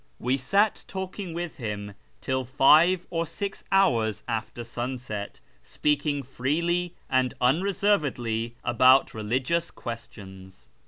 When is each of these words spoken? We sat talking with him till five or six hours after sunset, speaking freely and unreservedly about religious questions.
We 0.17 0.35
sat 0.35 0.83
talking 0.87 1.31
with 1.31 1.57
him 1.57 1.93
till 2.21 2.43
five 2.43 3.05
or 3.11 3.27
six 3.27 3.63
hours 3.71 4.23
after 4.27 4.63
sunset, 4.63 5.39
speaking 5.61 6.23
freely 6.23 6.95
and 7.07 7.35
unreservedly 7.39 8.55
about 8.63 9.13
religious 9.13 9.69
questions. 9.69 10.65